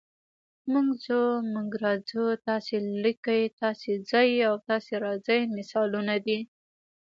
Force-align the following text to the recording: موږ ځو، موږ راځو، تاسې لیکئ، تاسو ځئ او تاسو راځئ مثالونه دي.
موږ 0.71 0.87
ځو، 1.05 1.21
موږ 1.53 1.69
راځو، 1.83 2.25
تاسې 2.47 2.75
لیکئ، 3.03 3.43
تاسو 3.61 3.89
ځئ 4.09 4.31
او 4.49 4.55
تاسو 4.67 4.91
راځئ 5.05 5.41
مثالونه 5.57 6.15
دي. 6.25 6.39